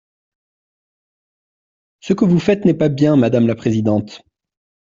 Ce 1.99 2.13
que 2.13 2.25
vous 2.25 2.39
faites 2.39 2.65
n’est 2.65 2.73
pas 2.73 2.89
bien, 2.89 3.15
madame 3.17 3.45
la 3.45 3.53
présidente. 3.53 4.23